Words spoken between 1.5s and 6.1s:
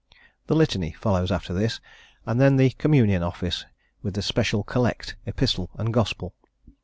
this, and then the Communion Office, with special Collect, Epistle, and